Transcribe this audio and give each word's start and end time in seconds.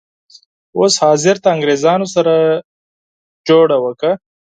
اوس 0.77 0.93
حاضر 1.03 1.35
د 1.41 1.45
انګریزانو 1.55 2.05
سره 2.15 2.33
جوړه 3.47 3.77
وکړه. 3.85 4.13